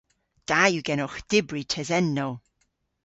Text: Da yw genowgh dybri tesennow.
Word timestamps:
Da 0.47 0.59
yw 0.71 0.83
genowgh 0.87 1.19
dybri 1.29 1.63
tesennow. 1.71 2.33